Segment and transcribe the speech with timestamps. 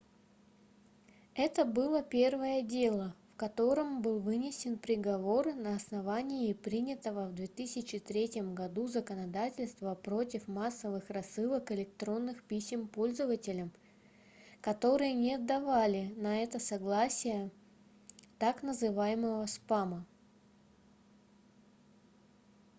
[1.35, 8.87] это было первое дело в котором был вынесен приговор на основании принятого в 2003 году
[8.87, 13.71] законодательства против массовых рассылок электронных писем пользователям
[14.59, 17.51] которые не давали на это согласие
[18.39, 20.03] так называемого спама